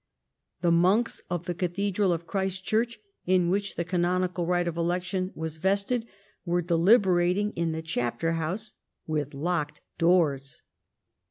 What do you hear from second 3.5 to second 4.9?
whom the canonical right of